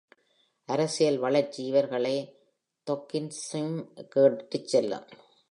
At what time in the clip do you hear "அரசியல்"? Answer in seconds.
0.65-1.19